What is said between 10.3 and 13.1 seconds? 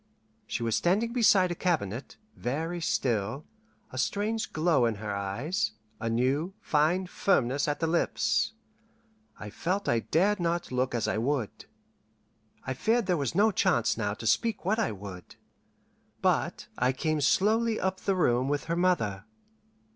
not look as I would; I feared